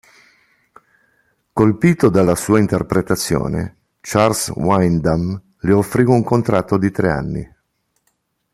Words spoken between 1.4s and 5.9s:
Colpito dalla sua interpretazione, Charles Wyndham le